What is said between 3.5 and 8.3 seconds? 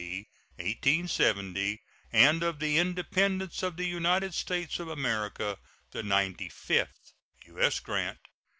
of the United States of America the ninety fifth. U.S. GRANT.